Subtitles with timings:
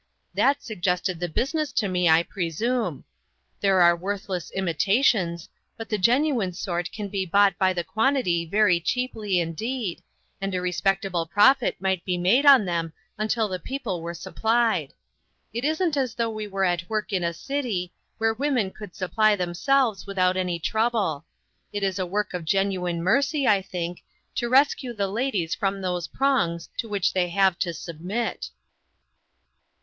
[0.33, 3.03] That suggested the business to me, I pre sume.
[3.59, 6.35] There are worthless imitations, but MAKING OPPORTUNITIES.
[6.37, 10.01] 113 the genuine sort can be bought by the quantity very cheaply indeed,
[10.41, 14.95] and a respect able profit might be made on them until the people were supplied.
[15.53, 19.35] It isn't as though we were at work in a city, where women could supply
[19.35, 21.25] themselves without any trouble.
[21.71, 24.01] It is a work of genuine mercy, I think,
[24.33, 28.49] to rescue the ladies from those prongs to which they have to submit."